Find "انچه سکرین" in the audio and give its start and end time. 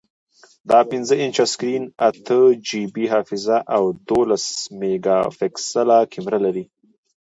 1.23-1.83